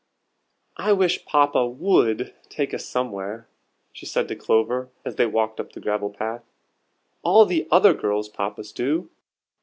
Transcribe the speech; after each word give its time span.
"I 0.77 0.93
wish 0.93 1.25
Papa 1.27 1.67
would 1.67 2.33
take 2.49 2.73
us 2.73 2.87
somewhere," 2.87 3.47
she 3.93 4.07
said 4.07 4.27
to 4.29 4.35
Clover, 4.35 4.89
as 5.05 5.15
they 5.17 5.27
walked 5.27 5.59
up 5.59 5.73
the 5.73 5.79
gravel 5.79 6.09
path. 6.09 6.43
"All 7.21 7.45
the 7.45 7.67
other 7.69 7.93
girls' 7.93 8.27
Papas 8.27 8.71
do." 8.71 9.11